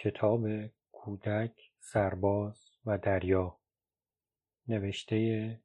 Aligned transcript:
کتاب 0.00 0.46
کودک 0.92 1.52
سرباز 1.80 2.70
و 2.86 2.98
دریا. 2.98 3.58
نوشته 4.68 5.60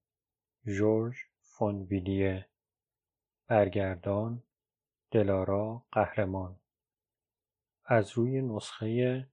ژورژ 0.66 1.18
فونویلیه 1.42 2.46
برگردان 3.48 4.44
دلارا 5.12 5.86
قهرمان. 5.92 6.60
از 7.86 8.12
روی 8.12 8.42
نسخه 8.42 9.28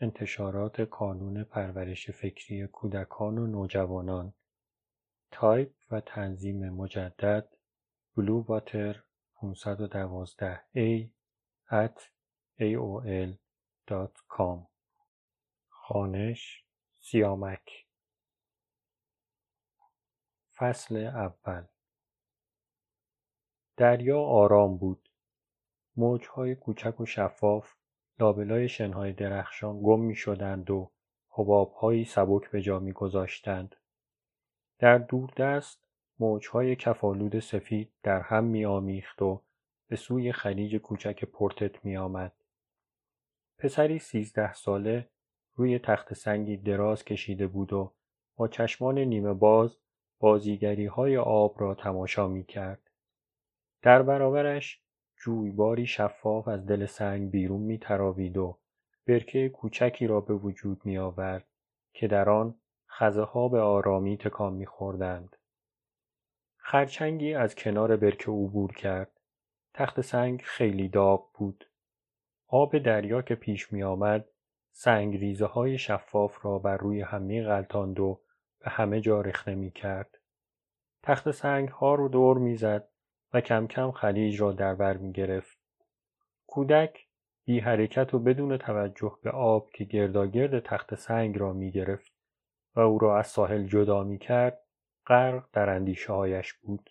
انتشارات 0.00 0.82
کانون 0.82 1.44
پرورش 1.44 2.10
فکری 2.10 2.66
کودکان 2.66 3.38
و 3.38 3.46
نوجوانان. 3.46 4.34
تایپ 5.30 5.72
و 5.90 6.00
تنظیم 6.00 6.68
مجدد 6.68 7.48
Bluewater 8.16 9.02
512 9.34 10.60
a 10.76 11.08
at 11.70 12.00
aol.com 13.88 14.66
خانش 15.68 16.64
سیامک 17.00 17.86
فصل 20.56 20.96
اول 20.96 21.64
دریا 23.76 24.20
آرام 24.20 24.76
بود. 24.76 25.08
موجهای 25.96 26.54
کوچک 26.54 27.00
و 27.00 27.06
شفاف 27.06 27.74
لابلای 28.18 28.68
شنهای 28.68 29.12
درخشان 29.12 29.80
گم 29.82 30.00
می 30.00 30.14
شدند 30.14 30.70
و 30.70 30.90
حبابهایی 31.30 32.04
سبک 32.04 32.50
به 32.50 32.62
جا 32.62 32.78
می 32.78 32.92
گذاشتند. 32.92 33.76
در 34.78 34.98
دوردست 34.98 35.86
موجهای 36.18 36.76
کفالود 36.76 37.38
سفید 37.38 37.92
در 38.02 38.20
هم 38.20 38.44
می 38.44 38.64
آمیخت 38.64 39.22
و 39.22 39.42
به 39.88 39.96
سوی 39.96 40.32
خلیج 40.32 40.76
کوچک 40.76 41.24
پورتت 41.24 41.84
می 41.84 41.96
آمد. 41.96 42.32
پسری 43.58 43.98
سیزده 43.98 44.52
ساله 44.52 45.08
روی 45.54 45.78
تخت 45.78 46.14
سنگی 46.14 46.56
دراز 46.56 47.04
کشیده 47.04 47.46
بود 47.46 47.72
و 47.72 47.92
با 48.36 48.48
چشمان 48.48 48.98
نیمه 48.98 49.32
باز 49.32 49.76
بازیگری 50.18 50.86
های 50.86 51.16
آب 51.16 51.60
را 51.60 51.74
تماشا 51.74 52.28
می 52.28 52.44
کرد. 52.44 52.90
در 53.82 54.02
برابرش 54.02 54.82
جویباری 55.16 55.86
شفاف 55.86 56.48
از 56.48 56.66
دل 56.66 56.86
سنگ 56.86 57.30
بیرون 57.30 57.60
می 57.60 57.78
تراوید 57.78 58.36
و 58.36 58.58
برکه 59.06 59.48
کوچکی 59.48 60.06
را 60.06 60.20
به 60.20 60.34
وجود 60.34 60.80
می 60.84 60.98
آورد 60.98 61.46
که 61.92 62.08
در 62.08 62.28
آن 62.30 62.54
خزه 62.88 63.22
ها 63.22 63.48
به 63.48 63.60
آرامی 63.60 64.16
تکان 64.16 64.52
می 64.52 64.66
خوردند. 64.66 65.36
خرچنگی 66.56 67.34
از 67.34 67.54
کنار 67.54 67.96
برکه 67.96 68.30
عبور 68.30 68.72
کرد. 68.72 69.20
تخت 69.74 70.00
سنگ 70.00 70.42
خیلی 70.44 70.88
داغ 70.88 71.32
بود. 71.34 71.70
آب 72.48 72.78
دریا 72.78 73.22
که 73.22 73.34
پیش 73.34 73.72
می 73.72 73.82
آمد 73.82 74.28
سنگ 74.72 75.16
ریزه 75.16 75.46
های 75.46 75.78
شفاف 75.78 76.44
را 76.44 76.58
بر 76.58 76.76
روی 76.76 77.00
هم 77.00 77.22
می 77.22 77.42
غلطاند 77.42 78.00
و 78.00 78.20
به 78.60 78.70
همه 78.70 79.00
جا 79.00 79.20
رخنه 79.20 79.54
می 79.54 79.70
کرد. 79.70 80.18
تخت 81.02 81.30
سنگ 81.30 81.68
ها 81.68 81.94
رو 81.94 82.08
دور 82.08 82.38
می 82.38 82.56
زد 82.56 82.88
و 83.32 83.40
کم 83.40 83.66
کم 83.66 83.90
خلیج 83.90 84.40
را 84.40 84.52
در 84.52 84.74
بر 84.74 84.96
می 84.96 85.12
گرفت. 85.12 85.58
کودک 86.46 87.06
بی 87.44 87.60
حرکت 87.60 88.14
و 88.14 88.18
بدون 88.18 88.56
توجه 88.56 89.18
به 89.22 89.30
آب 89.30 89.70
که 89.70 89.84
گرداگرد 89.84 90.60
تخت 90.60 90.94
سنگ 90.94 91.38
را 91.38 91.52
می 91.52 91.70
گرفت 91.70 92.12
و 92.74 92.80
او 92.80 92.98
را 92.98 93.18
از 93.18 93.26
ساحل 93.26 93.66
جدا 93.66 94.04
می 94.04 94.18
کرد 94.18 94.62
غرق 95.06 95.44
در 95.52 95.70
اندیشه 95.70 96.12
هایش 96.12 96.52
بود. 96.52 96.90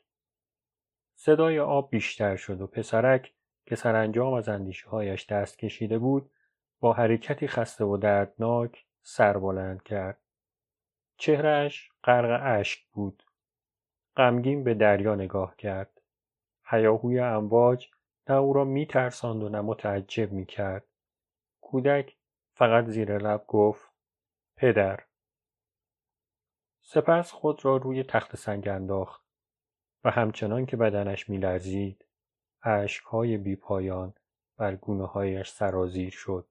صدای 1.15 1.59
آب 1.59 1.89
بیشتر 1.89 2.35
شد 2.35 2.61
و 2.61 2.67
پسرک 2.67 3.34
که 3.65 3.75
سرانجام 3.75 4.33
از 4.33 4.49
اندیشه 4.49 4.89
هایش 4.89 5.25
دست 5.25 5.59
کشیده 5.59 5.99
بود 5.99 6.31
با 6.79 6.93
حرکتی 6.93 7.47
خسته 7.47 7.85
و 7.85 7.97
دردناک 7.97 8.85
سر 9.01 9.37
بلند 9.37 9.83
کرد. 9.83 10.17
چهرهش 11.17 11.91
غرق 12.03 12.41
اشک 12.43 12.85
بود. 12.93 13.23
غمگین 14.17 14.63
به 14.63 14.73
دریا 14.73 15.15
نگاه 15.15 15.55
کرد. 15.55 16.01
هیاهوی 16.65 17.19
امواج 17.19 17.87
نه 18.29 18.35
او 18.35 18.53
را 18.53 18.63
میترساند 18.63 19.43
و 19.43 19.49
نه 19.49 19.61
متعجب 19.61 20.31
می‌کرد. 20.31 20.85
کودک 21.61 22.15
فقط 22.53 22.85
زیر 22.85 23.17
لب 23.17 23.45
گفت 23.47 23.91
پدر. 24.55 24.99
سپس 26.81 27.31
خود 27.31 27.65
را 27.65 27.77
روی 27.77 28.03
تخت 28.03 28.35
سنگ 28.35 28.67
انداخت 28.67 29.25
و 30.03 30.11
همچنان 30.11 30.65
که 30.65 30.77
بدنش 30.77 31.29
میلرزید 31.29 32.05
اشکهای 32.67 33.37
بیپایان 33.37 34.13
بر 34.57 34.75
گونه 34.75 35.05
هایش 35.05 35.49
سرازیر 35.49 36.09
شد. 36.09 36.47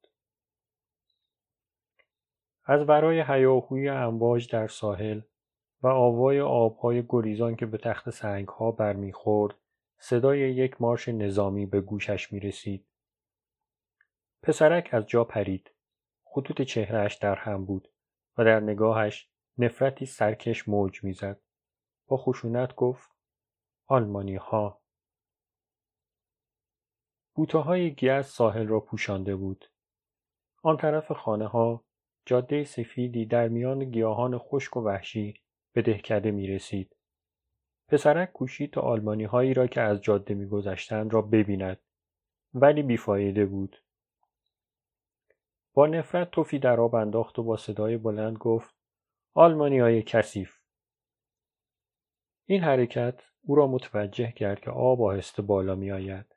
از 2.64 2.86
برای 2.86 3.24
هیاهوی 3.26 3.88
امواج 3.88 4.52
در 4.52 4.68
ساحل 4.68 5.20
و 5.82 5.86
آوای 5.86 6.40
آبهای 6.40 7.04
گریزان 7.08 7.56
که 7.56 7.66
به 7.66 7.78
تخت 7.78 8.10
سنگها 8.10 8.70
برمیخورد 8.70 9.54
صدای 9.98 10.38
یک 10.38 10.82
مارش 10.82 11.08
نظامی 11.08 11.66
به 11.66 11.80
گوشش 11.80 12.32
می 12.32 12.40
رسید. 12.40 12.86
پسرک 14.42 14.88
از 14.92 15.06
جا 15.06 15.24
پرید. 15.24 15.70
خطوط 16.24 16.62
چهرهش 16.62 17.14
در 17.14 17.34
هم 17.34 17.64
بود 17.64 17.88
و 18.38 18.44
در 18.44 18.60
نگاهش 18.60 19.28
نفرتی 19.58 20.06
سرکش 20.06 20.68
موج 20.68 21.04
می‌زد. 21.04 21.40
با 22.06 22.16
خشونت 22.16 22.74
گفت 22.74 23.10
آلمانی 23.86 24.36
ها. 24.36 24.83
بوته 27.34 27.58
های 27.58 27.94
گیاه 27.94 28.22
ساحل 28.22 28.66
را 28.66 28.80
پوشانده 28.80 29.36
بود. 29.36 29.70
آن 30.62 30.76
طرف 30.76 31.12
خانه 31.12 31.46
ها 31.46 31.84
جاده 32.26 32.64
سفیدی 32.64 33.26
در 33.26 33.48
میان 33.48 33.84
گیاهان 33.84 34.38
خشک 34.38 34.76
و 34.76 34.80
وحشی 34.80 35.34
به 35.72 35.82
دهکده 35.82 36.30
می 36.30 36.46
رسید. 36.46 36.96
پسرک 37.88 38.32
کوشید 38.32 38.72
تا 38.72 38.80
آلمانی 38.80 39.24
هایی 39.24 39.54
را 39.54 39.66
که 39.66 39.80
از 39.80 40.00
جاده 40.00 40.34
می 40.34 40.62
را 41.10 41.22
ببیند 41.22 41.80
ولی 42.54 42.82
بیفایده 42.82 43.46
بود. 43.46 43.82
با 45.74 45.86
نفرت 45.86 46.30
توفی 46.30 46.58
در 46.58 46.80
آب 46.80 46.94
انداخت 46.94 47.38
و 47.38 47.42
با 47.42 47.56
صدای 47.56 47.96
بلند 47.96 48.36
گفت 48.36 48.74
آلمانی 49.34 49.78
های 49.78 50.02
کسیف. 50.02 50.58
این 52.46 52.62
حرکت 52.62 53.20
او 53.42 53.54
را 53.54 53.66
متوجه 53.66 54.32
کرد 54.32 54.60
که 54.60 54.70
آب 54.70 55.02
آهسته 55.02 55.42
بالا 55.42 55.74
می 55.74 55.90
آید. 55.90 56.34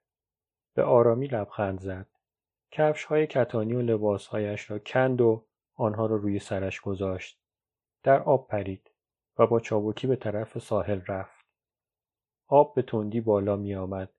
به 0.77 0.83
آرامی 0.83 1.27
لبخند 1.27 1.79
زد. 1.79 2.07
کفش 2.71 3.03
های 3.03 3.27
کتانی 3.27 3.73
و 3.73 3.81
لباسهایش 3.81 4.71
را 4.71 4.79
کند 4.79 5.21
و 5.21 5.45
آنها 5.75 6.05
را 6.05 6.15
روی 6.15 6.39
سرش 6.39 6.81
گذاشت. 6.81 7.41
در 8.03 8.19
آب 8.19 8.47
پرید 8.47 8.91
و 9.37 9.47
با 9.47 9.59
چابکی 9.59 10.07
به 10.07 10.15
طرف 10.15 10.59
ساحل 10.59 11.01
رفت. 11.07 11.45
آب 12.47 12.75
به 12.75 12.81
تندی 12.81 13.21
بالا 13.21 13.55
می 13.55 13.75
آمد. 13.75 14.09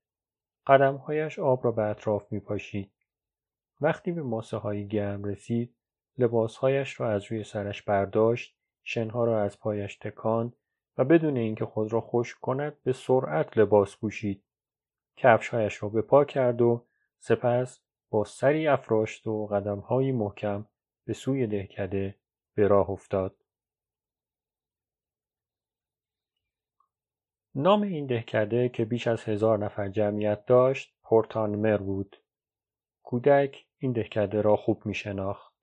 قدمهایش 0.67 1.39
آب 1.39 1.65
را 1.65 1.71
به 1.71 1.83
اطراف 1.83 2.31
می 2.31 2.39
پاشید. 2.39 2.91
وقتی 3.81 4.11
به 4.11 4.21
ماسه 4.21 4.57
های 4.57 4.87
گرم 4.87 5.23
رسید 5.23 5.75
لباسهایش 6.17 6.99
را 6.99 7.11
از 7.11 7.31
روی 7.31 7.43
سرش 7.43 7.81
برداشت 7.81 8.57
شنها 8.83 9.25
را 9.25 9.41
از 9.41 9.59
پایش 9.59 9.95
تکاند 9.95 10.55
و 10.97 11.05
بدون 11.05 11.37
اینکه 11.37 11.65
خود 11.65 11.93
را 11.93 12.01
خشک 12.01 12.39
کند 12.39 12.77
به 12.83 12.93
سرعت 12.93 13.57
لباس 13.57 13.97
پوشید 13.97 14.43
کفشهایش 15.21 15.83
را 15.83 15.89
به 15.89 16.01
پا 16.01 16.25
کرد 16.25 16.61
و 16.61 16.85
سپس 17.17 17.79
با 18.09 18.23
سری 18.23 18.67
افراشت 18.67 19.27
و 19.27 19.47
قدمهایی 19.47 20.11
محکم 20.11 20.65
به 21.05 21.13
سوی 21.13 21.47
دهکده 21.47 22.15
به 22.55 22.67
راه 22.67 22.89
افتاد 22.89 23.35
نام 27.55 27.81
این 27.81 28.05
دهکده 28.05 28.69
که 28.69 28.85
بیش 28.85 29.07
از 29.07 29.23
هزار 29.23 29.57
نفر 29.57 29.89
جمعیت 29.89 30.45
داشت 30.45 30.95
پورتانمر 31.03 31.77
بود 31.77 32.15
کودک 33.03 33.65
این 33.77 33.91
دهکده 33.91 34.41
را 34.41 34.55
خوب 34.55 34.85
می 34.85 34.95
شناخت. 34.95 35.53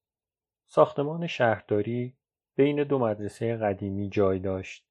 ساختمان 0.67 1.27
شهرداری 1.27 2.17
بین 2.57 2.85
دو 2.85 2.99
مدرسه 2.99 3.57
قدیمی 3.57 4.09
جای 4.09 4.39
داشت. 4.39 4.87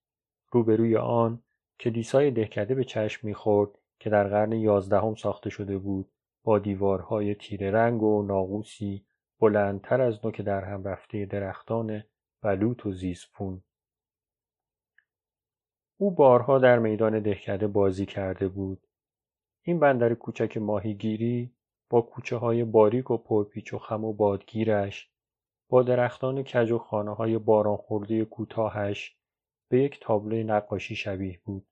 روبروی 0.51 0.97
آن 0.97 1.43
کلیسای 1.79 2.31
دهکده 2.31 2.75
به 2.75 2.83
چشم 2.83 3.27
می‌خورد 3.27 3.79
که 3.99 4.09
در 4.09 4.27
قرن 4.27 4.51
یازدهم 4.51 5.15
ساخته 5.15 5.49
شده 5.49 5.77
بود 5.77 6.11
با 6.43 6.59
دیوارهای 6.59 7.35
تیره 7.35 7.71
رنگ 7.71 8.03
و 8.03 8.23
ناقوسی 8.23 9.05
بلندتر 9.39 10.01
از 10.01 10.25
نوک 10.25 10.41
در 10.41 10.63
هم 10.63 10.83
رفته 10.83 11.25
درختان 11.25 12.03
بلوط 12.41 12.85
و 12.85 12.91
زیسپون. 12.91 13.63
او 15.97 16.11
بارها 16.11 16.59
در 16.59 16.79
میدان 16.79 17.19
دهکده 17.19 17.67
بازی 17.67 18.05
کرده 18.05 18.47
بود. 18.47 18.87
این 19.61 19.79
بندر 19.79 20.13
کوچک 20.13 20.57
ماهیگیری 20.57 21.55
با 21.89 22.01
کوچه 22.01 22.37
های 22.37 22.63
باریک 22.63 23.11
و 23.11 23.17
پرپیچ 23.17 23.73
و 23.73 23.79
خم 23.79 24.03
و 24.05 24.13
بادگیرش 24.13 25.09
با 25.69 25.83
درختان 25.83 26.43
کج 26.43 26.71
و 26.71 26.77
خانه 26.77 27.15
های 27.15 27.37
باران 27.37 27.77
خورده 27.77 28.25
کوتاهش 28.25 29.17
به 29.69 29.79
یک 29.79 29.99
تابلوی 30.01 30.43
نقاشی 30.43 30.95
شبیه 30.95 31.39
بود. 31.45 31.67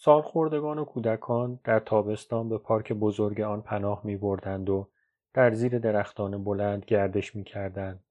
سالخوردگان 0.00 0.78
و 0.78 0.84
کودکان 0.84 1.60
در 1.64 1.80
تابستان 1.80 2.48
به 2.48 2.58
پارک 2.58 2.92
بزرگ 2.92 3.40
آن 3.40 3.62
پناه 3.62 4.00
می 4.04 4.16
بردند 4.16 4.70
و 4.70 4.88
در 5.34 5.50
زیر 5.50 5.78
درختان 5.78 6.44
بلند 6.44 6.84
گردش 6.84 7.36
می 7.36 7.44
کردند. 7.44 8.04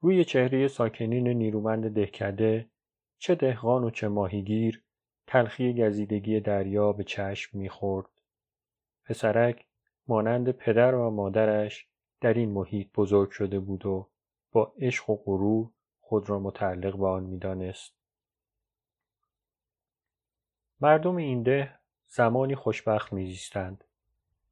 روی 0.00 0.24
چهره 0.24 0.68
ساکنین 0.68 1.28
نیرومند 1.28 1.94
دهکده 1.94 2.66
چه 3.18 3.34
دهقان 3.34 3.84
و 3.84 3.90
چه 3.90 4.08
ماهیگیر 4.08 4.82
تلخی 5.26 5.74
گزیدگی 5.74 6.40
دریا 6.40 6.92
به 6.92 7.04
چشم 7.04 7.58
می‌خورد. 7.58 8.08
پسرک 9.04 9.66
مانند 10.08 10.50
پدر 10.50 10.94
و 10.94 11.10
مادرش 11.10 11.88
در 12.20 12.34
این 12.34 12.50
محیط 12.50 12.88
بزرگ 12.94 13.30
شده 13.30 13.60
بود 13.60 13.86
و 13.86 14.08
با 14.52 14.72
عشق 14.78 15.10
و 15.10 15.16
غرور 15.16 15.70
خود 16.00 16.30
را 16.30 16.38
متعلق 16.38 16.96
به 16.96 17.06
آن 17.06 17.22
می‌دانست. 17.22 17.97
مردم 20.80 21.16
این 21.16 21.42
ده 21.42 21.70
زمانی 22.08 22.54
خوشبخت 22.54 23.12
میزیستند 23.12 23.84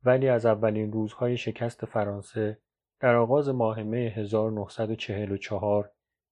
ولی 0.05 0.28
از 0.28 0.46
اولین 0.46 0.93
روزهای 0.93 1.37
شکست 1.37 1.84
فرانسه 1.84 2.58
در 3.00 3.14
آغاز 3.14 3.49
ماه 3.49 3.82
می 3.82 4.06
1944 4.06 5.90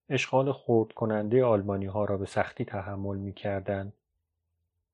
اشغال 0.09 0.53
خورد 0.53 0.93
کننده 0.93 1.45
آلمانی 1.45 1.87
ها 1.87 2.05
را 2.05 2.17
به 2.17 2.27
سختی 2.27 2.65
تحمل 2.65 3.17
می 3.17 3.33
کردند. 3.33 3.93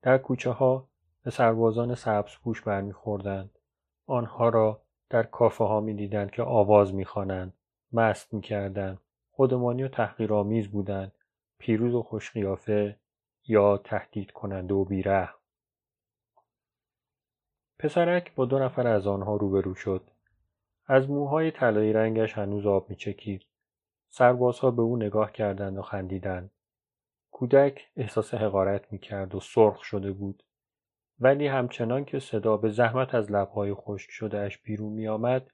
در 0.03 0.19
کوچه 0.19 0.51
ها 0.51 0.89
به 1.23 1.31
سربازان 1.31 1.95
سبز 1.95 2.37
پوش 2.45 2.63
برمیخوردند. 2.63 3.51
آنها 4.07 4.49
را 4.49 4.81
در 5.11 5.23
کافه 5.23 5.65
ها 5.65 5.81
می 5.81 5.95
دیدند 5.95 6.31
که 6.31 6.43
آواز 6.43 6.95
می 6.95 7.05
خوانند، 7.05 7.53
مست 7.93 8.35
می 8.35 8.41
کردند، 8.41 8.99
خودمانی 9.33 9.83
و 9.83 9.89
تحقیرآمیز 9.89 10.69
بودند، 10.69 11.13
پیروز 11.59 11.95
و 11.95 12.03
خوشقیافه 12.03 12.97
یا 13.47 13.77
تهدید 13.77 14.31
کننده 14.31 14.75
و 14.75 14.85
بیره. 14.85 15.29
پسرک 17.79 18.35
با 18.35 18.45
دو 18.45 18.59
نفر 18.59 18.87
از 18.87 19.07
آنها 19.07 19.37
روبرو 19.37 19.75
شد. 19.75 20.11
از 20.87 21.11
موهای 21.11 21.51
طلایی 21.51 21.93
رنگش 21.93 22.33
هنوز 22.33 22.67
آب 22.67 22.91
میچکید. 22.91 23.43
سربازها 24.09 24.71
به 24.71 24.83
او 24.83 24.97
نگاه 24.97 25.33
کردند 25.33 25.79
و 25.79 25.83
خندیدند. 25.83 26.51
کودک 27.31 27.89
احساس 27.97 28.35
حقارت 28.35 28.93
می‌کرد 28.93 29.35
و 29.35 29.41
سرخ 29.41 29.85
شده 29.85 30.13
بود. 30.13 30.43
ولی 31.21 31.47
همچنان 31.47 32.05
که 32.05 32.19
صدا 32.19 32.57
به 32.57 32.71
زحمت 32.71 33.15
از 33.15 33.31
لبهای 33.31 33.75
خشک 33.75 34.11
شدهش 34.11 34.59
بیرون 34.59 34.93
میآمد 34.93 35.51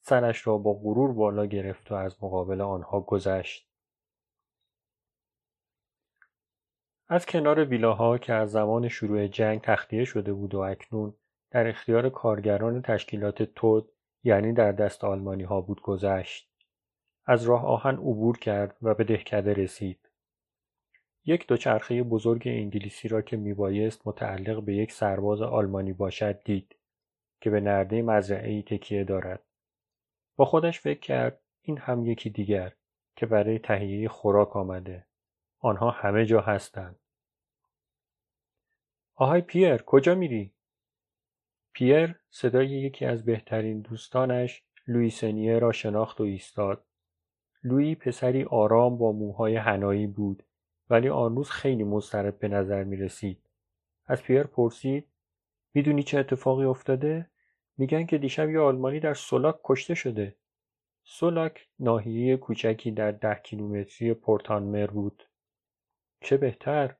سرش 0.00 0.46
را 0.46 0.58
با 0.58 0.74
غرور 0.74 1.12
بالا 1.12 1.46
گرفت 1.46 1.92
و 1.92 1.94
از 1.94 2.16
مقابل 2.22 2.60
آنها 2.60 3.00
گذشت. 3.00 3.67
از 7.10 7.26
کنار 7.26 7.64
ویلاها 7.64 8.18
که 8.18 8.32
از 8.32 8.50
زمان 8.50 8.88
شروع 8.88 9.26
جنگ 9.26 9.60
تخلیه 9.60 10.04
شده 10.04 10.32
بود 10.32 10.54
و 10.54 10.58
اکنون 10.58 11.14
در 11.50 11.66
اختیار 11.66 12.08
کارگران 12.08 12.82
تشکیلات 12.82 13.42
تود 13.42 13.92
یعنی 14.24 14.52
در 14.52 14.72
دست 14.72 15.04
آلمانی 15.04 15.42
ها 15.42 15.60
بود 15.60 15.82
گذشت. 15.82 16.50
از 17.26 17.44
راه 17.44 17.66
آهن 17.66 17.94
عبور 17.94 18.38
کرد 18.38 18.76
و 18.82 18.94
به 18.94 19.04
دهکده 19.04 19.52
رسید. 19.52 20.08
یک 21.24 21.46
دوچرخه 21.46 22.02
بزرگ 22.02 22.42
انگلیسی 22.46 23.08
را 23.08 23.22
که 23.22 23.36
میبایست 23.36 24.06
متعلق 24.06 24.62
به 24.62 24.74
یک 24.74 24.92
سرباز 24.92 25.42
آلمانی 25.42 25.92
باشد 25.92 26.42
دید 26.42 26.76
که 27.40 27.50
به 27.50 27.60
نرده 27.60 28.02
مزرعه 28.02 28.62
تکیه 28.62 29.04
دارد. 29.04 29.42
با 30.36 30.44
خودش 30.44 30.80
فکر 30.80 31.00
کرد 31.00 31.40
این 31.62 31.78
هم 31.78 32.06
یکی 32.06 32.30
دیگر 32.30 32.72
که 33.16 33.26
برای 33.26 33.58
تهیه 33.58 34.08
خوراک 34.08 34.56
آمده. 34.56 35.07
آنها 35.58 35.90
همه 35.90 36.26
جا 36.26 36.40
هستند. 36.40 36.96
آهای 39.14 39.40
پیر 39.40 39.76
کجا 39.76 40.14
میری؟ 40.14 40.52
پیر 41.72 42.14
صدای 42.30 42.68
یکی 42.68 43.04
از 43.04 43.24
بهترین 43.24 43.80
دوستانش 43.80 44.62
لویسنیه 44.86 45.58
را 45.58 45.72
شناخت 45.72 46.20
و 46.20 46.24
ایستاد. 46.24 46.84
لویی 47.64 47.94
پسری 47.94 48.44
آرام 48.44 48.98
با 48.98 49.12
موهای 49.12 49.56
هنایی 49.56 50.06
بود 50.06 50.42
ولی 50.90 51.08
آن 51.08 51.36
روز 51.36 51.50
خیلی 51.50 51.84
مضطرب 51.84 52.38
به 52.38 52.48
نظر 52.48 52.84
می 52.84 52.96
رسید. 52.96 53.38
از 54.06 54.22
پیر 54.22 54.42
پرسید 54.42 55.06
می‌دونی 55.74 56.02
چه 56.02 56.18
اتفاقی 56.18 56.64
افتاده؟ 56.64 57.30
میگن 57.78 58.06
که 58.06 58.18
دیشب 58.18 58.50
یه 58.50 58.60
آلمانی 58.60 59.00
در 59.00 59.14
سولاک 59.14 59.56
کشته 59.64 59.94
شده. 59.94 60.36
سولاک 61.04 61.68
ناحیه 61.80 62.36
کوچکی 62.36 62.90
در 62.90 63.12
ده 63.12 63.34
کیلومتری 63.34 64.14
پورتانمر 64.14 64.86
بود. 64.86 65.28
چه 66.20 66.36
بهتر. 66.36 66.94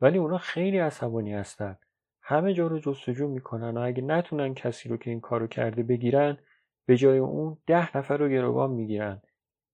ولی 0.00 0.18
اونا 0.18 0.38
خیلی 0.38 0.78
عصبانی 0.78 1.34
هستن. 1.34 1.78
همه 2.22 2.54
جا 2.54 2.66
رو 2.66 2.78
جستجو 2.78 3.28
می‌کنن 3.28 3.76
و 3.76 3.80
اگه 3.80 4.02
نتونن 4.02 4.54
کسی 4.54 4.88
رو 4.88 4.96
که 4.96 5.10
این 5.10 5.20
کارو 5.20 5.46
کرده 5.46 5.82
بگیرن 5.82 6.38
به 6.86 6.96
جای 6.96 7.18
اون 7.18 7.58
ده 7.66 7.96
نفر 7.96 8.16
رو 8.16 8.28
گروگان 8.28 8.70
می‌گیرن. 8.70 9.22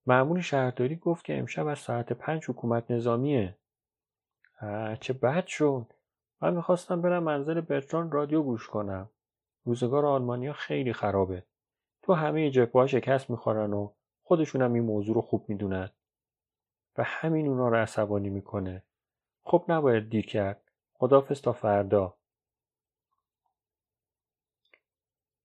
معمول 0.05 0.41
شهرداری 0.41 0.95
گفت 0.95 1.25
که 1.25 1.39
امشب 1.39 1.67
از 1.67 1.79
ساعت 1.79 2.13
پنج 2.13 2.49
حکومت 2.49 2.91
نظامیه. 2.91 3.57
چه 4.99 5.13
بد 5.13 5.45
شد. 5.45 5.93
من 6.41 6.55
می‌خواستم 6.55 7.01
برم 7.01 7.23
منزل 7.23 7.61
برتران 7.61 8.11
رادیو 8.11 8.43
گوش 8.43 8.67
کنم. 8.67 9.09
روزگار 9.63 10.05
آلمانیا 10.05 10.53
خیلی 10.53 10.93
خرابه. 10.93 11.43
تو 12.01 12.13
همه 12.13 12.51
جبهه 12.51 12.87
شکست 12.87 13.29
می‌خورن 13.29 13.73
و 13.73 13.91
خودشون 14.23 14.61
هم 14.61 14.73
این 14.73 14.83
موضوع 14.83 15.15
رو 15.15 15.21
خوب 15.21 15.45
می‌دونن. 15.47 15.89
و 16.99 17.03
همین 17.03 17.47
اونا 17.47 17.69
رو 17.69 17.75
عصبانی 17.75 18.29
می‌کنه 18.29 18.83
خب 19.43 19.65
نباید 19.67 20.09
دیر 20.09 20.25
کرد 20.25 20.61
خدافز 20.93 21.41
تا 21.41 21.53
فردا 21.53 22.13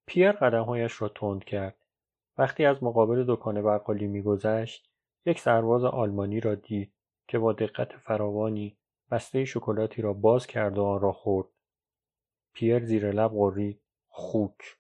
پیر 0.07 0.33
قدمهایش 0.33 1.03
را 1.03 1.09
تند 1.09 1.45
کرد. 1.45 1.75
وقتی 2.39 2.65
از 2.65 2.83
مقابل 2.83 3.25
دکان 3.29 3.63
بقالی 3.63 4.07
میگذشت 4.07 4.91
یک 5.27 5.41
سرباز 5.41 5.85
آلمانی 5.85 6.41
را 6.41 6.55
دید 6.55 6.93
که 7.29 7.39
با 7.39 7.53
دقت 7.53 7.97
فراوانی 7.97 8.77
بسته 9.11 9.45
شکلاتی 9.45 10.03
را 10.03 10.13
باز 10.13 10.47
کرد 10.47 10.79
و 10.79 10.85
آن 10.85 11.01
را 11.01 11.13
خورد. 11.13 11.49
پیر 12.53 12.85
زیر 12.85 13.13
لب 13.13 13.31
قرید 13.31 13.81
خوک. 14.09 14.77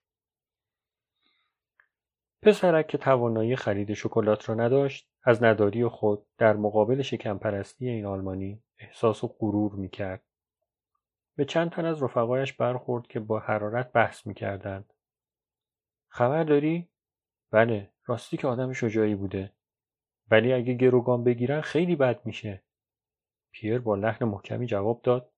پسرک 2.42 2.88
که 2.88 2.98
توانایی 2.98 3.56
خرید 3.56 3.94
شکلات 3.94 4.48
را 4.48 4.54
نداشت 4.54 5.13
از 5.24 5.42
نداری 5.42 5.88
خود 5.88 6.26
در 6.38 6.56
مقابل 6.56 7.02
شکمپرستی 7.02 7.88
این 7.88 8.06
آلمانی 8.06 8.62
احساس 8.78 9.24
و 9.24 9.28
غرور 9.38 9.72
می‌کرد. 9.72 10.22
به 11.36 11.44
چند 11.44 11.70
تن 11.70 11.84
از 11.84 12.02
رفقایش 12.02 12.52
برخورد 12.52 13.06
که 13.06 13.20
با 13.20 13.38
حرارت 13.38 13.92
بحث 13.92 14.26
می‌کردند. 14.26 14.92
خبر 16.08 16.44
داری؟ 16.44 16.88
بله 17.50 17.90
راستی 18.06 18.36
که 18.36 18.48
آدم 18.48 18.72
شجاعی 18.72 19.14
بوده 19.14 19.52
ولی 20.30 20.52
اگه 20.52 20.74
گروگان 20.74 21.24
بگیرن 21.24 21.60
خیلی 21.60 21.96
بد 21.96 22.26
میشه 22.26 22.62
پیر 23.50 23.78
با 23.78 23.94
لحن 23.94 24.24
محکمی 24.24 24.66
جواب 24.66 25.02
داد 25.02 25.32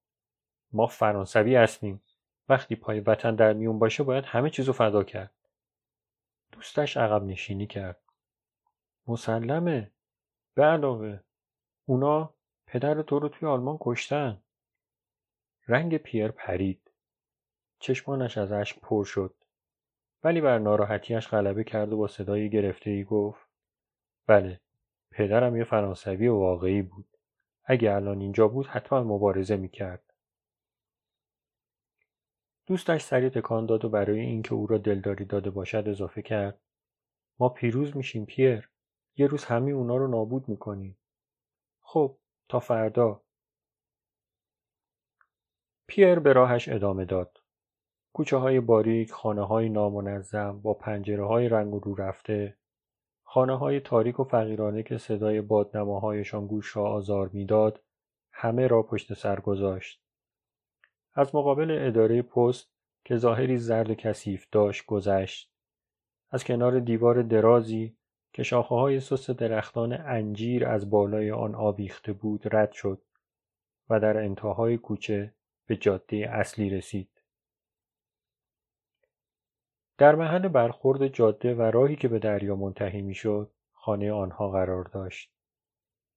ما 0.72 0.86
فرانسوی 0.86 1.56
هستیم 1.56 2.02
وقتی 2.48 2.76
پای 2.76 3.00
وطن 3.00 3.34
در 3.34 3.52
میون 3.52 3.78
باشه 3.78 4.02
باید 4.02 4.24
همه 4.24 4.50
چیزو 4.50 4.72
فدا 4.72 5.04
کرد 5.04 5.34
دوستش 6.52 6.96
عقب 6.96 7.24
نشینی 7.24 7.66
کرد 7.66 8.05
مسلمه. 9.08 9.90
به 10.54 10.64
علاوه 10.64 11.20
اونا 11.84 12.34
پدر 12.66 13.02
تو 13.02 13.18
رو 13.18 13.28
توی 13.28 13.48
آلمان 13.48 13.78
کشتن. 13.80 14.42
رنگ 15.68 15.96
پیر 15.96 16.28
پرید. 16.28 16.90
چشمانش 17.78 18.38
از 18.38 18.52
اشک 18.52 18.80
پر 18.80 19.04
شد. 19.04 19.34
ولی 20.22 20.40
بر 20.40 20.58
ناراحتیش 20.58 21.28
غلبه 21.28 21.64
کرد 21.64 21.92
و 21.92 21.96
با 21.96 22.06
صدای 22.06 22.50
گرفته 22.50 22.90
ای 22.90 23.04
گفت 23.04 23.48
بله 24.26 24.60
پدرم 25.10 25.56
یه 25.56 25.64
فرانسوی 25.64 26.28
واقعی 26.28 26.82
بود. 26.82 27.08
اگه 27.64 27.94
الان 27.94 28.20
اینجا 28.20 28.48
بود 28.48 28.66
حتما 28.66 29.02
مبارزه 29.02 29.56
می‌کرد. 29.56 30.12
دوستش 32.66 33.02
سری 33.02 33.30
تکان 33.30 33.66
داد 33.66 33.84
و 33.84 33.88
برای 33.88 34.20
اینکه 34.20 34.54
او 34.54 34.66
را 34.66 34.78
دلداری 34.78 35.24
داده 35.24 35.50
باشد 35.50 35.84
اضافه 35.88 36.22
کرد 36.22 36.60
ما 37.38 37.48
پیروز 37.48 37.96
میشیم 37.96 38.24
پیر. 38.24 38.70
یه 39.16 39.26
روز 39.26 39.44
همه 39.44 39.70
اونا 39.70 39.96
رو 39.96 40.08
نابود 40.08 40.48
می‌کنیم 40.48 40.98
خب 41.80 42.16
تا 42.48 42.60
فردا 42.60 43.22
پیر 45.86 46.18
به 46.18 46.32
راهش 46.32 46.68
ادامه 46.68 47.04
داد 47.04 47.42
کوچه 48.12 48.36
های 48.36 48.60
باریک، 48.60 49.12
خانه 49.12 49.46
های 49.46 49.68
نامنظم 49.68 50.60
با 50.60 50.74
پنجره 50.74 51.26
های 51.26 51.48
رنگ 51.48 51.74
و 51.74 51.80
رو 51.80 51.94
رفته، 51.94 52.56
خانه 53.24 53.58
های 53.58 53.80
تاریک 53.80 54.20
و 54.20 54.24
فقیرانه 54.24 54.82
که 54.82 54.98
صدای 54.98 55.40
بادنماهایشان 55.40 56.46
گوش 56.46 56.76
را 56.76 56.86
آزار 56.86 57.28
می‌داد، 57.32 57.82
همه 58.32 58.66
را 58.66 58.82
پشت 58.82 59.14
سر 59.14 59.40
گذاشت. 59.40 60.02
از 61.14 61.34
مقابل 61.34 61.78
اداره 61.80 62.22
پست 62.22 62.70
که 63.04 63.16
ظاهری 63.16 63.58
زرد 63.58 63.90
و 63.90 63.94
کثیف 63.94 64.46
داشت 64.52 64.86
گذشت. 64.86 65.52
از 66.30 66.44
کنار 66.44 66.80
دیوار 66.80 67.22
درازی 67.22 67.96
که 68.36 68.42
شاخه 68.42 68.74
های 68.74 69.00
سس 69.00 69.30
درختان 69.30 69.92
انجیر 69.92 70.66
از 70.66 70.90
بالای 70.90 71.30
آن 71.30 71.54
آویخته 71.54 72.12
بود 72.12 72.54
رد 72.56 72.72
شد 72.72 73.02
و 73.90 74.00
در 74.00 74.16
انتهای 74.16 74.78
کوچه 74.78 75.34
به 75.66 75.76
جاده 75.76 76.16
اصلی 76.30 76.70
رسید. 76.70 77.08
در 79.98 80.14
محل 80.14 80.48
برخورد 80.48 81.06
جاده 81.06 81.54
و 81.54 81.62
راهی 81.62 81.96
که 81.96 82.08
به 82.08 82.18
دریا 82.18 82.56
منتهی 82.56 83.02
می‌شد 83.02 83.50
خانه 83.72 84.12
آنها 84.12 84.50
قرار 84.50 84.84
داشت. 84.84 85.32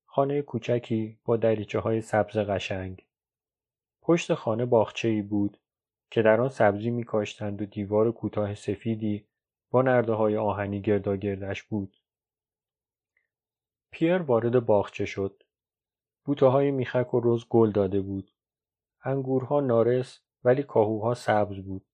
خانه 0.06 0.42
کوچکی 0.42 1.20
با 1.26 1.38
دریچه 1.38 1.80
های 1.80 2.02
سبز 2.02 2.38
قشنگ. 2.38 3.06
پشت 4.02 4.34
خانه 4.34 4.66
باخچه 4.66 5.08
ای 5.08 5.22
بود 5.22 5.58
که 6.12 6.22
در 6.22 6.42
آن 6.42 6.50
سبزی 6.50 6.90
میکاشتند 6.90 7.62
و 7.62 7.66
دیوار 7.66 8.12
کوتاه 8.12 8.56
سفیدی 8.56 9.28
با 9.72 9.82
نرده 9.82 10.14
های 10.14 10.38
آهنی 10.38 10.82
گرداگردش 10.82 11.64
بود. 11.64 11.96
پیر 13.92 14.18
وارد 14.18 14.66
باغچه 14.66 15.06
شد. 15.06 15.44
بوته 16.26 16.46
های 16.46 16.72
میخک 16.72 17.14
و 17.14 17.20
روز 17.20 17.46
گل 17.50 17.72
داده 17.72 18.02
بود. 18.02 18.32
انگورها 19.04 19.60
نارس 19.60 20.20
ولی 20.44 20.64
کاهوها 20.64 21.14
سبز 21.14 21.58
بود. 21.58 21.86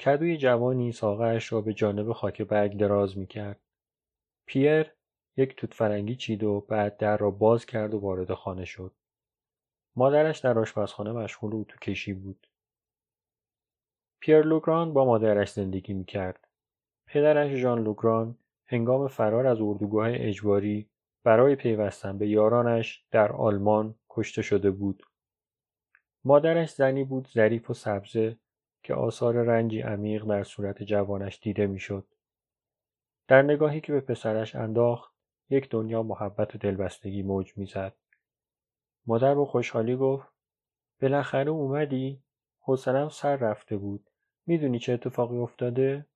کدوی 0.00 0.36
جوانی 0.36 0.92
ساقهاش 0.92 1.52
را 1.52 1.60
به 1.60 1.72
جانب 1.72 2.12
خاک 2.12 2.42
برگ 2.42 2.76
دراز 2.76 3.18
می‌کرد. 3.18 3.60
پیر 4.46 4.92
یک 5.36 5.56
توت 5.56 5.74
فرنگی 5.74 6.16
چید 6.16 6.44
و 6.44 6.60
بعد 6.60 6.96
در 6.96 7.16
را 7.16 7.30
باز 7.30 7.66
کرد 7.66 7.94
و 7.94 7.98
وارد 7.98 8.34
خانه 8.34 8.64
شد. 8.64 8.92
مادرش 9.96 10.38
در 10.38 10.58
آشپزخانه 10.58 11.12
مشغول 11.12 11.54
اتو 11.54 11.76
کشی 11.78 12.12
بود. 12.12 12.46
پیر 14.20 14.42
لوگران 14.42 14.92
با 14.92 15.04
مادرش 15.04 15.52
زندگی 15.52 15.92
می‌کرد. 15.92 16.48
پدرش 17.06 17.50
ژان 17.50 17.84
لوگران 17.84 18.38
هنگام 18.66 19.08
فرار 19.08 19.46
از 19.46 19.60
اردوگاه 19.60 20.08
اجباری 20.10 20.88
برای 21.24 21.56
پیوستن 21.56 22.18
به 22.18 22.28
یارانش 22.28 23.04
در 23.10 23.32
آلمان 23.32 23.94
کشته 24.10 24.42
شده 24.42 24.70
بود. 24.70 25.02
مادرش 26.24 26.70
زنی 26.70 27.04
بود 27.04 27.28
ظریف 27.28 27.70
و 27.70 27.74
سبزه 27.74 28.36
که 28.82 28.94
آثار 28.94 29.34
رنجی 29.34 29.80
عمیق 29.80 30.24
در 30.24 30.44
صورت 30.44 30.82
جوانش 30.82 31.38
دیده 31.42 31.66
می‌شد. 31.66 32.06
در 33.28 33.42
نگاهی 33.42 33.80
که 33.80 33.92
به 33.92 34.00
پسرش 34.00 34.54
انداخت 34.54 35.14
یک 35.50 35.70
دنیا 35.70 36.02
محبت 36.02 36.54
و 36.54 36.58
دلبستگی 36.58 37.22
موج 37.22 37.52
می‌زد. 37.56 37.94
مادر 39.06 39.34
با 39.34 39.44
خوشحالی 39.44 39.96
گفت 39.96 40.28
بالاخره 41.02 41.50
اومدی؟ 41.50 42.22
حوصلم 42.60 43.08
سر 43.08 43.36
رفته 43.36 43.76
بود. 43.76 44.10
می‌دونی 44.46 44.78
چه 44.78 44.92
اتفاقی 44.92 45.38
افتاده؟ 45.38 46.06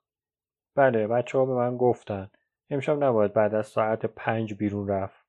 بله 0.74 1.06
بچه 1.06 1.38
ها 1.38 1.44
به 1.46 1.54
من 1.54 1.76
گفتن. 1.76 2.30
امشب 2.70 3.04
نباید 3.04 3.32
بعد 3.32 3.54
از 3.54 3.66
ساعت 3.66 4.06
پنج 4.06 4.54
بیرون 4.54 4.88
رفت. 4.88 5.26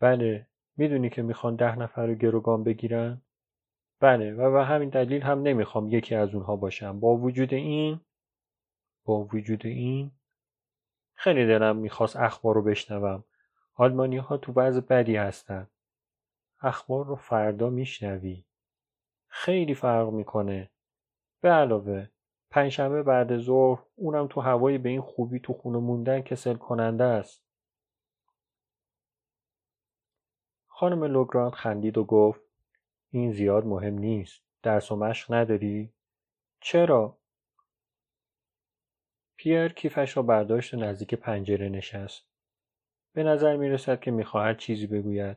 بله 0.00 0.46
می‌دونی 0.76 1.10
که 1.10 1.22
می‌خوان 1.22 1.56
ده 1.56 1.78
نفر 1.78 2.06
رو 2.06 2.14
گروگان 2.14 2.64
بگیرن؟ 2.64 3.22
بله 4.00 4.34
و 4.34 4.52
به 4.52 4.64
همین 4.64 4.88
دلیل 4.88 5.22
هم 5.22 5.42
نمی‌خوام 5.42 5.88
یکی 5.88 6.14
از 6.14 6.34
اونها 6.34 6.56
باشم. 6.56 7.00
با 7.00 7.16
وجود 7.16 7.54
این 7.54 8.00
با 9.04 9.24
وجود 9.24 9.66
این 9.66 10.10
خیلی 11.14 11.46
دلم 11.46 11.76
می‌خواست 11.76 12.16
اخبار 12.16 12.54
رو 12.54 12.62
بشنوم. 12.62 13.24
آلمانی 13.74 14.16
ها 14.16 14.36
تو 14.36 14.52
بعض 14.52 14.78
بدی 14.78 15.16
هستن. 15.16 15.68
اخبار 16.60 17.06
رو 17.06 17.16
فردا 17.16 17.70
میشنوی. 17.70 18.44
خیلی 19.28 19.74
فرق 19.74 20.08
می‌کنه. 20.08 20.70
به 21.40 21.50
علاوه 21.50 22.08
پنجشنبه 22.54 23.02
بعد 23.02 23.38
ظهر 23.38 23.82
اونم 23.94 24.26
تو 24.26 24.40
هوای 24.40 24.78
به 24.78 24.88
این 24.88 25.00
خوبی 25.00 25.40
تو 25.40 25.52
خونه 25.52 25.78
موندن 25.78 26.20
کسل 26.20 26.54
کننده 26.54 27.04
است. 27.04 27.44
خانم 30.66 31.04
لوگراند 31.04 31.52
خندید 31.52 31.98
و 31.98 32.04
گفت 32.04 32.40
این 33.10 33.32
زیاد 33.32 33.66
مهم 33.66 33.94
نیست. 33.94 34.42
درس 34.62 34.92
و 34.92 34.96
مشق 34.96 35.32
نداری؟ 35.32 35.92
چرا؟ 36.60 37.18
پیر 39.36 39.68
کیفش 39.68 40.16
را 40.16 40.22
برداشت 40.22 40.74
و 40.74 40.76
نزدیک 40.76 41.14
پنجره 41.14 41.68
نشست. 41.68 42.22
به 43.12 43.22
نظر 43.22 43.56
می 43.56 43.68
رسد 43.68 44.00
که 44.00 44.10
می‌خواهد 44.10 44.58
چیزی 44.58 44.86
بگوید 44.86 45.36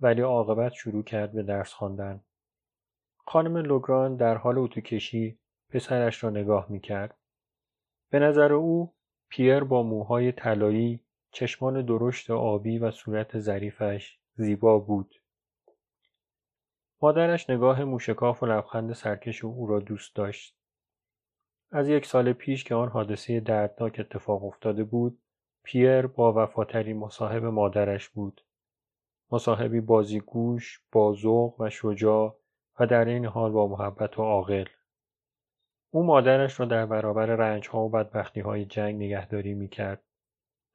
ولی 0.00 0.20
عاقبت 0.20 0.72
شروع 0.72 1.02
کرد 1.02 1.32
به 1.32 1.42
درس 1.42 1.72
خواندن. 1.72 2.24
خانم 3.16 3.56
لوگران 3.56 4.16
در 4.16 4.36
حال 4.36 4.58
اتوکشی 4.58 5.38
پسرش 5.74 6.24
را 6.24 6.30
نگاه 6.30 6.66
می 6.68 6.80
کرد. 6.80 7.16
به 8.10 8.18
نظر 8.18 8.52
او 8.52 8.92
پیر 9.28 9.60
با 9.60 9.82
موهای 9.82 10.32
طلایی، 10.32 11.00
چشمان 11.30 11.84
درشت 11.84 12.30
آبی 12.30 12.78
و 12.78 12.90
صورت 12.90 13.38
ظریفش 13.38 14.18
زیبا 14.36 14.78
بود. 14.78 15.14
مادرش 17.02 17.50
نگاه 17.50 17.84
موشکاف 17.84 18.42
و 18.42 18.46
لبخند 18.46 18.92
سرکش 18.92 19.44
او 19.44 19.66
را 19.66 19.80
دوست 19.80 20.16
داشت. 20.16 20.56
از 21.70 21.88
یک 21.88 22.06
سال 22.06 22.32
پیش 22.32 22.64
که 22.64 22.74
آن 22.74 22.88
حادثه 22.88 23.40
دردناک 23.40 23.96
اتفاق 24.00 24.44
افتاده 24.44 24.84
بود، 24.84 25.18
پیر 25.62 26.06
با 26.06 26.32
وفاترین 26.32 26.96
مصاحب 26.96 27.44
مادرش 27.44 28.08
بود. 28.08 28.40
مصاحبی 29.30 29.80
بازیگوش، 29.80 30.80
بازوق 30.92 31.60
و 31.60 31.70
شجاع 31.70 32.36
و 32.80 32.86
در 32.86 33.04
این 33.04 33.26
حال 33.26 33.52
با 33.52 33.68
محبت 33.68 34.18
و 34.18 34.22
عاقل. 34.22 34.64
او 35.94 36.02
مادرش 36.02 36.60
را 36.60 36.66
در 36.66 36.86
برابر 36.86 37.26
رنجها 37.26 37.80
و 37.80 37.88
بدبختی 37.88 38.64
جنگ 38.64 38.96
نگهداری 38.96 39.54
می 39.54 39.68
کرد. 39.68 40.02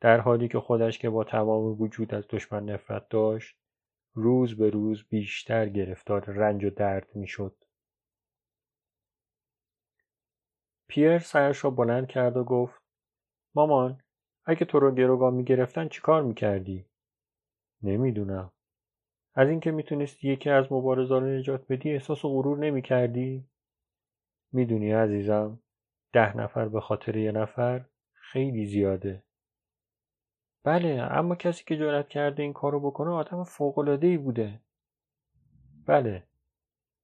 در 0.02 0.20
حالی 0.20 0.48
که 0.48 0.60
خودش 0.60 1.00
که 1.00 1.10
با 1.10 1.24
تمام 1.24 1.82
وجود 1.82 2.14
از 2.14 2.26
دشمن 2.30 2.66
نفرت 2.66 3.10
داشت 3.10 3.58
روز 4.14 4.58
به 4.58 4.70
روز 4.70 5.04
بیشتر 5.10 5.70
گرفتار 5.70 6.26
رنج 6.26 6.66
و 6.66 6.70
درد 6.70 7.16
می 7.16 7.28
شد. 7.28 7.56
پیر 10.88 11.20
سرش 11.20 11.64
را 11.64 11.70
بلند 11.70 12.08
کرد 12.08 12.38
و 12.38 12.44
گفت 12.44 12.82
مامان 13.56 14.02
اگه 14.46 14.66
تو 14.66 14.80
رو 14.80 14.92
گروگان 14.92 15.34
می 15.34 15.44
گرفتن 15.44 15.88
چی 15.88 16.02
کار 16.02 16.24
می 16.24 16.34
کردی؟ 16.34 16.86
نمی‌دونم. 17.82 18.52
از 19.36 19.50
اینکه 19.50 19.72
می‌تونستی 19.72 20.28
یکی 20.28 20.50
از 20.50 20.72
مبارزان 20.72 21.24
رو 21.24 21.30
نجات 21.30 21.66
بدی 21.70 21.92
احساس 21.92 22.22
غرور 22.22 22.58
نمی 22.58 22.82
کردی؟ 22.82 23.50
می‌دونی 24.52 24.92
عزیزم 24.92 25.60
ده 26.14 26.38
نفر 26.38 26.68
به 26.68 26.82
خاطر 26.82 27.18
یه 27.18 27.32
نفر 27.32 27.86
خیلی 28.14 28.66
زیاده. 28.66 29.24
بله 30.64 31.08
اما 31.12 31.36
کسی 31.36 31.64
که 31.68 31.78
جرأت 31.78 32.10
کرده 32.10 32.44
این 32.44 32.54
کارو 32.54 32.80
بکنه 32.80 33.10
آدم 33.10 33.46
ای 34.02 34.18
بوده. 34.18 34.60
بله 35.86 36.24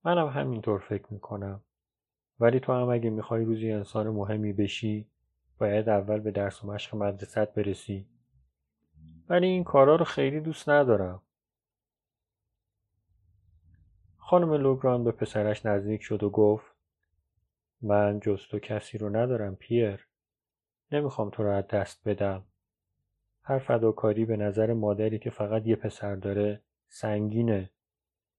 منم 0.04 0.28
همینطور 0.28 0.80
فکر 0.80 1.14
می‌کنم. 1.14 1.62
ولی 2.40 2.60
تو 2.60 2.74
هم 2.74 2.90
اگه 2.90 3.10
می‌خوای 3.10 3.46
روزی 3.46 3.72
انسان 3.72 4.10
مهمی 4.10 4.54
بشی 4.54 5.08
باید 5.58 5.90
اول 5.90 6.20
به 6.20 6.32
درس 6.32 6.64
و 6.64 6.68
مشق 6.68 6.96
مدرست 6.96 7.54
برسی. 7.54 8.08
ولی 9.30 9.48
این 9.48 9.64
کارا 9.64 9.96
رو 9.96 10.06
خیلی 10.06 10.40
دوست 10.40 10.70
ندارم. 10.70 11.22
خانم 14.18 14.54
لوگران 14.54 15.04
به 15.04 15.12
پسرش 15.12 15.66
نزدیک 15.66 16.02
شد 16.02 16.24
و 16.24 16.30
گفت 16.30 16.75
من 17.82 18.20
جز 18.20 18.42
تو 18.48 18.60
کسی 18.60 18.98
رو 18.98 19.16
ندارم 19.16 19.56
پیر. 19.56 20.08
نمی‌خوام 20.92 21.30
تو 21.30 21.44
رو 21.44 21.50
از 21.50 21.68
دست 21.68 22.08
بدم. 22.08 22.44
هر 23.44 23.60
فداکاری 23.60 24.26
به 24.26 24.38
نظر 24.38 24.74
مادری 24.74 25.20
که 25.20 25.30
فقط 25.30 25.68
یه 25.68 25.76
پسر 25.76 26.16
داره 26.16 26.62
سنگینه. 26.88 27.70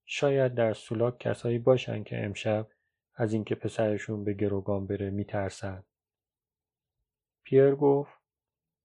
شاید 0.04 0.54
در 0.54 0.72
سولاک 0.72 1.18
کسایی 1.18 1.58
باشن 1.58 2.02
که 2.02 2.24
امشب 2.24 2.68
از 3.14 3.32
اینکه 3.32 3.54
پسرشون 3.54 4.24
به 4.24 4.32
گروگان 4.32 4.86
بره 4.86 5.10
میترسن. 5.10 5.84
پیر 7.44 7.74
گفت 7.74 8.12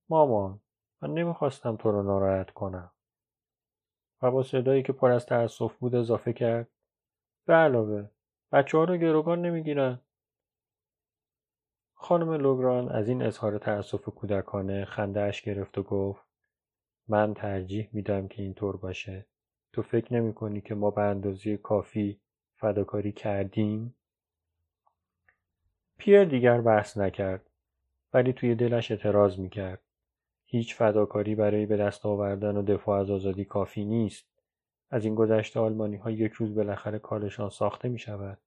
مامان 0.10 0.60
من 1.02 1.14
نمی‌خواستم 1.14 1.76
تو 1.76 1.92
رو 1.92 2.04
ناراحت 2.04 2.52
کنم. 2.52 2.92
و 4.22 4.32
با 4.32 4.44
صدایی 4.44 4.84
که 4.84 4.94
پر 4.94 5.12
از 5.12 5.26
تأسف 5.26 5.76
بود 5.76 5.96
اضافه 5.96 6.34
کرد 6.34 6.68
به 7.46 7.54
علاوه 7.54 8.10
بچه 8.52 8.78
ها 8.78 8.84
رو 8.84 8.98
گروگان 8.98 9.42
نمی‌گیرن. 9.42 10.00
خانم 12.04 12.34
لوگران 12.34 12.90
از 12.90 13.08
این 13.08 13.22
اظهار 13.22 13.58
تأسف 13.58 14.04
کودکانه 14.04 14.86
خندهاش 14.86 15.42
گرفت 15.42 15.78
و 15.78 15.84
گفت 15.84 16.24
من 17.08 17.34
ترجیح 17.34 17.90
میدم 17.92 18.28
که 18.28 18.44
اینطور 18.44 18.78
باشه 18.78 19.26
تو 19.74 19.82
فکر 19.82 20.14
نمی 20.14 20.34
کنی 20.34 20.62
که 20.62 20.76
ما 20.76 20.92
به 20.92 21.02
اندازه 21.02 21.58
کافی 21.58 22.20
فداکاری 22.56 23.12
کردیم؟ 23.12 23.96
پیر 25.98 26.24
دیگر 26.24 26.62
بحث 26.62 26.98
نکرد 26.98 27.50
ولی 28.14 28.34
توی 28.34 28.56
دلش 28.56 28.92
اعتراض 28.92 29.40
می‌کرد. 29.40 29.82
هیچ 30.46 30.76
فداکاری 30.76 31.36
برای 31.36 31.66
به 31.66 31.78
دست 31.78 32.06
آوردن 32.06 32.58
و 32.58 32.62
دفاع 32.62 33.00
از 33.00 33.10
آزادی 33.10 33.46
کافی 33.46 33.86
نیست. 33.86 34.26
از 34.90 35.06
این 35.06 35.16
گذشته 35.16 35.60
آلمانی 35.60 35.98
ها 35.98 36.12
یک 36.12 36.32
روز 36.32 36.56
بالاخره 36.56 37.00
کارشان 37.00 37.50
ساخته 37.50 37.90
می 37.90 38.00
شود. 38.00 38.38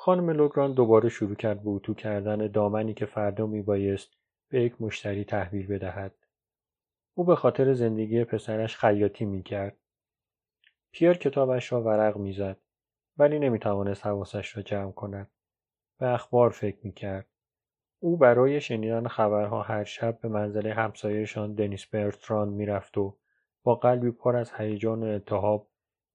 خانم 0.00 0.30
لوگران 0.30 0.72
دوباره 0.72 1.08
شروع 1.08 1.34
کرد 1.34 1.62
به 1.62 1.70
اتو 1.70 1.94
کردن 1.94 2.46
دامنی 2.46 2.94
که 2.94 3.06
فردا 3.06 3.46
میبایست 3.46 4.08
به 4.48 4.62
یک 4.62 4.82
مشتری 4.82 5.24
تحویل 5.24 5.66
بدهد. 5.66 6.14
او 7.14 7.24
به 7.24 7.36
خاطر 7.36 7.72
زندگی 7.72 8.24
پسرش 8.24 8.76
خیاطی 8.76 9.24
می‌کرد. 9.24 9.76
پیر 10.92 11.12
کتابش 11.12 11.72
را 11.72 11.82
ورق 11.82 12.16
می‌زد 12.16 12.56
ولی 13.16 13.38
نمی‌توانست 13.38 14.06
حواسش 14.06 14.56
را 14.56 14.62
جمع 14.62 14.92
کند. 14.92 15.30
به 15.98 16.06
اخبار 16.06 16.50
فکر 16.50 16.78
می‌کرد. 16.82 17.26
او 18.00 18.16
برای 18.16 18.60
شنیدن 18.60 19.08
خبرها 19.08 19.62
هر 19.62 19.84
شب 19.84 20.20
به 20.20 20.28
منزل 20.28 20.66
همسایهشان 20.66 21.54
دنیس 21.54 21.86
برتراند 21.86 22.52
می‌رفت 22.52 22.98
و 22.98 23.16
با 23.62 23.74
قلبی 23.74 24.10
پر 24.10 24.36
از 24.36 24.52
هیجان 24.52 25.02
و 25.02 25.06
التهاب 25.06 25.67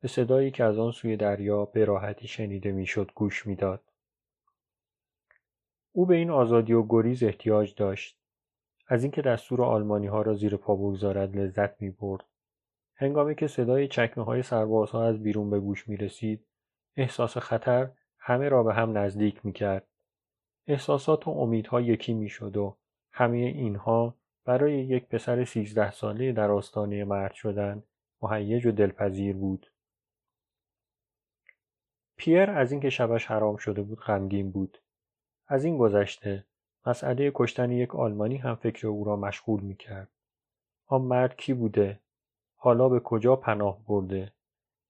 به 0.04 0.10
صدایی 0.10 0.52
که 0.52 0.64
از 0.64 0.80
آن 0.80 0.92
سوی 0.92 1.18
دریا 1.18 1.66
به 1.66 1.86
راحتی 1.86 2.28
شنیده 2.28 2.72
می‌شد 2.72 3.12
گوش 3.16 3.48
می‌داد. 3.48 3.84
او 5.92 6.06
به 6.06 6.16
این 6.16 6.30
آزادی 6.30 6.74
و 6.74 6.86
گریز 6.90 7.24
احتیاج 7.24 7.76
داشت. 7.76 8.18
از 8.88 9.04
اینکه 9.04 9.22
دستور 9.22 9.62
آلمانی 9.62 10.08
ها 10.08 10.22
را 10.22 10.34
زیر 10.34 10.58
پا 10.58 10.76
بگذارد 10.76 11.38
لذت 11.38 11.82
می 11.82 11.90
برد. 11.90 12.24
هنگامی 12.96 13.36
که 13.36 13.48
صدای 13.48 13.88
چکمه 13.88 14.24
های 14.24 14.44
سربازها 14.44 15.06
از 15.06 15.24
بیرون 15.24 15.50
به 15.50 15.60
گوش 15.60 15.88
می 15.88 15.98
رسید، 15.98 16.46
احساس 16.98 17.38
خطر 17.38 17.90
همه 18.20 18.50
را 18.50 18.64
به 18.64 18.74
هم 18.74 18.98
نزدیک 18.98 19.46
می 19.46 19.54
کرد. 19.54 19.88
احساسات 20.68 21.28
و 21.28 21.32
امیدها 21.32 21.82
یکی 21.82 22.14
می 22.14 22.30
شد 22.30 22.58
و 22.58 22.78
همه 23.12 23.38
اینها 23.38 24.16
برای 24.46 24.74
یک 24.74 25.08
پسر 25.08 25.46
سیزده 25.46 25.92
ساله 25.92 26.32
در 26.32 26.52
آستانه 26.52 27.04
مرد 27.04 27.34
شدن 27.34 27.84
مهیج 28.22 28.66
و 28.66 28.72
دلپذیر 28.72 29.36
بود. 29.36 29.73
پیر 32.24 32.52
از 32.52 32.72
اینکه 32.72 32.90
شبش 32.90 33.26
حرام 33.26 33.58
شده 33.58 33.82
بود 33.82 34.00
غمگین 34.00 34.52
بود. 34.52 34.78
از 35.48 35.66
این 35.66 35.78
گذشته 35.78 36.46
مسئله 36.86 37.32
کشتن 37.36 37.72
یک 37.72 37.96
آلمانی 37.96 38.38
هم 38.38 38.56
فکر 38.56 38.88
او 38.88 39.04
را 39.04 39.16
مشغول 39.16 39.62
می 39.62 39.76
کرد. 39.76 40.10
آن 40.86 41.02
مرد 41.02 41.36
کی 41.38 41.54
بوده؟ 41.54 42.00
حالا 42.56 42.90
به 42.90 43.00
کجا 43.00 43.36
پناه 43.36 43.86
برده؟ 43.88 44.34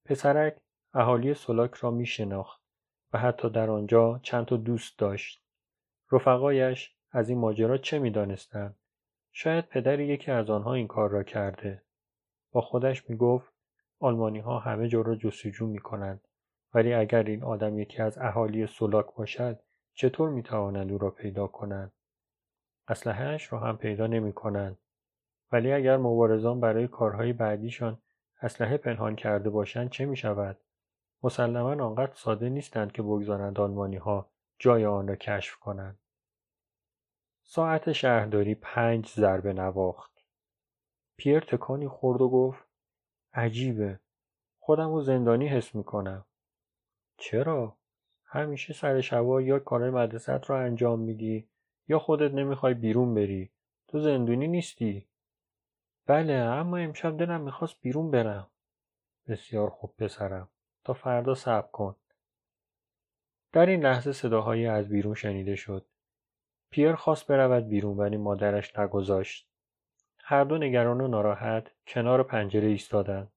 پسرک 0.06 0.58
اهالی 0.94 1.34
سلاک 1.34 1.74
را 1.74 1.92
می 1.92 2.06
شناخت 2.06 2.62
و 3.14 3.18
حتی 3.18 3.50
در 3.50 3.70
آنجا 3.70 4.20
چند 4.24 4.46
تا 4.46 4.58
دوست 4.58 5.00
داشت. 5.00 5.44
رفقایش 6.12 6.96
از 7.12 7.30
این 7.30 7.38
ماجرا 7.38 7.78
چه 7.78 8.00
می؟ 8.00 8.38
شاید 9.32 9.68
پدر 9.68 10.00
یکی 10.00 10.32
از 10.32 10.50
آنها 10.50 10.74
این 10.74 10.88
کار 10.88 11.10
را 11.10 11.24
کرده. 11.24 11.84
با 12.52 12.62
خودش 12.62 13.10
می 13.10 13.18
گفت 13.18 13.54
آلمانی 14.00 14.40
ها 14.40 14.60
همه 14.60 14.88
جا 14.88 15.02
را 15.02 15.16
جستجو 15.16 15.68
می 15.68 15.80
کنند 15.80 16.28
ولی 16.74 16.94
اگر 16.94 17.24
این 17.24 17.44
آدم 17.44 17.80
یکی 17.80 18.02
از 18.02 18.18
اهالی 18.18 18.68
سولاک 18.68 19.16
باشد 19.16 19.60
چطور 19.94 20.30
می 20.30 20.44
توانند 20.44 20.92
او 20.92 20.98
را 20.98 21.10
پیدا 21.10 21.48
کنند؟ 21.48 21.92
اسلحهاش 22.88 23.54
را 23.54 23.60
هم 23.60 23.78
پیدا 23.78 24.08
نمی 24.08 24.34
کنند. 24.34 24.78
ولی 25.52 25.72
اگر 25.72 25.98
مبارزان 25.98 26.60
برای 26.60 26.88
کارهای 26.88 27.34
بعدیشان 27.34 28.02
اسلحه 28.42 28.78
پنهان 28.78 29.16
کرده 29.16 29.50
باشند 29.50 29.90
چه 29.90 30.06
می 30.06 30.18
شود؟ 30.18 30.58
مسلما 31.24 31.86
آنقدر 31.86 32.14
ساده 32.16 32.50
نیستند 32.50 32.92
که 32.92 33.02
بگذارند 33.02 33.60
آلمانی 33.60 33.98
ها 33.98 34.30
جای 34.60 34.86
آن 34.86 35.08
را 35.08 35.16
کشف 35.16 35.56
کنند. 35.56 36.00
ساعت 37.44 37.92
شهرداری 37.92 38.56
پنج 38.56 39.08
ضربه 39.10 39.54
نواخت. 39.54 40.12
پیر 41.18 41.40
تکانی 41.40 41.88
خورد 41.88 42.22
و 42.22 42.30
گفت 42.30 42.64
عجیبه. 43.34 44.00
خودم 44.60 44.94
رو 44.94 45.02
زندانی 45.02 45.48
حس 45.48 45.76
می‌کنم. 45.76 46.26
چرا؟ 47.24 47.78
همیشه 48.26 48.74
سر 48.74 49.02
شبا 49.02 49.42
یا 49.42 49.60
کارهای 49.60 49.90
مدرسه 49.90 50.34
رو 50.34 50.56
انجام 50.56 51.00
میدی 51.00 51.48
یا 51.88 52.00
خودت 52.00 52.34
نمی‌خوای 52.34 52.74
بیرون 52.74 53.14
بری. 53.14 53.52
تو 53.88 54.00
زندونی 54.00 54.48
نیستی. 54.48 55.08
بله 56.06 56.34
اما 56.34 56.78
امشب 56.78 57.18
دلم 57.18 57.42
می‌خواست 57.42 57.76
بیرون 57.82 58.12
برم. 58.12 58.48
بسیار 59.28 59.70
خوب 59.70 59.96
پسرم. 59.98 60.50
تا 60.84 60.94
فردا 60.94 61.36
صبر 61.36 61.68
کن. 61.68 61.96
در 63.52 63.66
این 63.66 63.84
لحظه 63.84 64.12
صداهایی 64.12 64.66
از 64.66 64.90
بیرون 64.90 65.14
شنیده 65.14 65.56
شد. 65.56 65.86
پیر 66.70 66.96
خواست 66.96 67.28
برود 67.28 67.68
بیرون 67.68 67.98
ولی 67.98 68.18
مادرش 68.18 68.80
نگذاشت. 68.80 69.48
هر 70.18 70.44
دو 70.44 70.58
نگران 70.58 71.02
و 71.02 71.08
ناراحت 71.08 71.72
کنار 71.88 72.24
پنجره 72.24 72.68
ایستادند. 72.68 73.32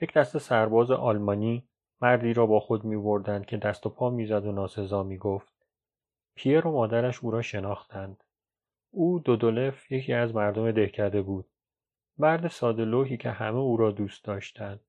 یک 0.00 0.12
دست 0.12 0.38
سرباز 0.38 0.90
آلمانی 0.90 1.68
مردی 2.02 2.32
را 2.32 2.46
با 2.46 2.60
خود 2.60 2.84
می 2.84 2.96
بردند 2.96 3.46
که 3.46 3.56
دست 3.56 3.86
و 3.86 3.90
پا 3.90 4.10
می‌زد 4.10 4.46
و 4.46 4.52
ناسزا 4.52 5.02
می 5.02 5.18
گفت. 5.18 5.52
پیر 6.34 6.66
و 6.66 6.72
مادرش 6.72 7.24
او 7.24 7.30
را 7.30 7.42
شناختند. 7.42 8.24
او 8.90 9.18
دودولف 9.18 9.92
یکی 9.92 10.12
از 10.12 10.34
مردم 10.34 10.72
دهکده 10.72 11.22
بود. 11.22 11.48
مرد 12.18 12.48
ساده 12.48 12.84
لوحی 12.84 13.16
که 13.16 13.30
همه 13.30 13.58
او 13.58 13.76
را 13.76 13.90
دوست 13.90 14.24
داشتند. 14.24 14.80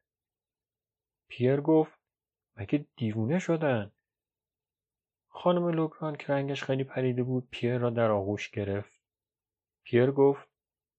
پیر 1.28 1.62
گفت 1.62 2.00
مگه 2.58 2.86
دیوونه 2.96 3.40
شدن؟ 3.40 3.92
خانم 5.28 5.68
لوگران 5.68 6.16
که 6.16 6.34
رنگش 6.34 6.64
خیلی 6.64 6.84
پریده 6.84 7.24
بود 7.24 7.48
پیر 7.52 7.78
را 7.78 7.90
در 7.90 8.12
آغوش 8.12 8.50
گرفت. 8.50 8.94
پیر 9.84 10.12
گفت 10.12 10.50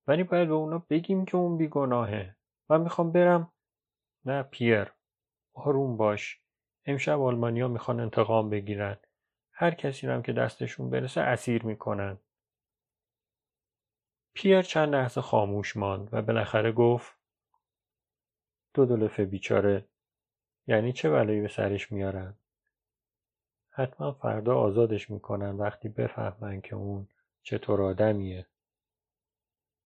ولی 0.07 0.23
باید 0.23 0.49
به 0.49 0.55
اونا 0.55 0.87
بگیم 0.91 1.25
که 1.25 1.37
اون 1.37 1.57
بیگناهه. 1.57 2.37
من 2.69 2.81
می‌خوام 2.81 3.13
برم. 3.13 3.53
نه 4.25 4.43
پیر. 4.43 4.94
آروم 5.55 5.97
باش. 5.97 6.41
امشب 6.87 7.21
آلمانیا 7.21 7.69
می‌خوان 7.69 8.01
انتقام 8.01 8.51
بگیرن. 8.51 8.97
هر 9.53 9.71
کسی 9.71 10.07
هم 10.07 10.23
که 10.23 10.33
دستشون 10.33 10.91
برسه 10.91 11.21
اسیر 11.21 11.67
می‌کنن. 11.67 12.19
پیر 14.35 14.63
چند 14.63 14.95
لحظه 14.95 15.21
خاموش 15.21 15.77
ماند 15.77 16.09
و 16.13 16.23
بالاخره 16.23 16.73
گفت 16.73 17.13
دو 18.75 18.87
دلفه 18.87 19.25
بیچاره 19.25 19.85
یعنی 20.67 20.93
چه 20.93 21.11
بلایی 21.11 21.41
به 21.41 21.49
سرش 21.49 21.93
میارن 21.93 22.35
حتما 23.71 24.13
فردا 24.13 24.57
آزادش 24.59 25.11
می‌کنن 25.11 25.57
وقتی 25.57 25.89
بفهمن 25.89 26.61
که 26.61 26.75
اون 26.75 27.09
چطور 27.43 27.83
آدمیه 27.83 28.47